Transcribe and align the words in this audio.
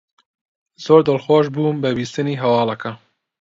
زۆر 0.83 0.99
دڵخۆش 1.07 1.45
بووم 1.55 1.77
بە 1.83 1.89
بیستنی 1.97 2.35
هەواڵەکە. 2.41 2.91